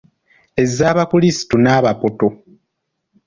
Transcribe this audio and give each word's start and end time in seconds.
Ez'abakulisitu 0.63 1.55
n’abapoto. 1.59 2.27